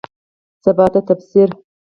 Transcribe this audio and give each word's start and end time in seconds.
سباته 0.63 0.99
ده 1.01 1.05
تفسیر 1.07 1.49